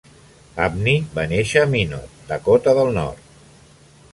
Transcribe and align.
Abney 0.67 1.03
va 1.17 1.25
néixer 1.33 1.61
a 1.63 1.67
Minot, 1.75 2.17
Dakota 2.33 2.77
del 2.81 2.91
Nord. 2.97 3.31